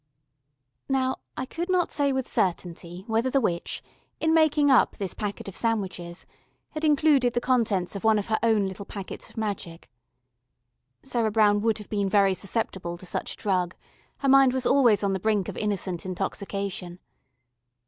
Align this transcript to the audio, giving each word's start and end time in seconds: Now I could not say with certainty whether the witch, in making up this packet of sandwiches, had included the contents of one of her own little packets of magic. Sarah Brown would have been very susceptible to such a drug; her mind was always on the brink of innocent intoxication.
Now 0.89 1.17
I 1.37 1.45
could 1.45 1.69
not 1.69 1.91
say 1.91 2.11
with 2.11 2.27
certainty 2.27 3.03
whether 3.05 3.29
the 3.29 3.39
witch, 3.39 3.83
in 4.19 4.33
making 4.33 4.71
up 4.71 4.97
this 4.97 5.13
packet 5.13 5.47
of 5.47 5.55
sandwiches, 5.55 6.25
had 6.71 6.83
included 6.83 7.33
the 7.35 7.39
contents 7.39 7.95
of 7.95 8.03
one 8.03 8.17
of 8.17 8.25
her 8.25 8.39
own 8.41 8.67
little 8.67 8.83
packets 8.83 9.29
of 9.29 9.37
magic. 9.37 9.91
Sarah 11.03 11.29
Brown 11.29 11.61
would 11.61 11.77
have 11.77 11.89
been 11.89 12.09
very 12.09 12.33
susceptible 12.33 12.97
to 12.97 13.05
such 13.05 13.33
a 13.33 13.37
drug; 13.37 13.75
her 14.17 14.27
mind 14.27 14.53
was 14.53 14.65
always 14.65 15.03
on 15.03 15.13
the 15.13 15.19
brink 15.19 15.47
of 15.47 15.55
innocent 15.55 16.03
intoxication. 16.03 16.97